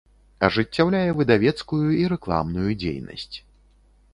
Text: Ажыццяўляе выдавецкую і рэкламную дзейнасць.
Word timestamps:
Ажыццяўляе 0.45 1.09
выдавецкую 1.19 1.83
і 2.01 2.09
рэкламную 2.15 2.71
дзейнасць. 2.85 3.37